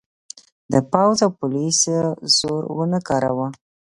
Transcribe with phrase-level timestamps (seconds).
[0.71, 1.93] د پوځ او پولیسو
[2.37, 3.47] زور ونه کاراوه.